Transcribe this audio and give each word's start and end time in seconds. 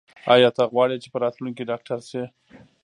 ایا 0.33 0.49
ته 0.57 0.63
غواړې 0.73 0.95
چې 1.03 1.07
په 1.13 1.17
راتلونکي 1.23 1.57
کې 1.63 1.67
ډاکټر 1.71 1.99
شې؟ 2.09 2.23